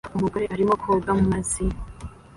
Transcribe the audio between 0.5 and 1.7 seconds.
arimo koga mu mazi